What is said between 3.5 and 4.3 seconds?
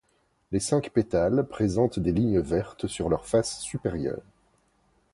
supérieure.